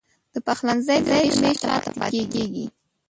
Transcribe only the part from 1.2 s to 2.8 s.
میز شاته پاته کیږې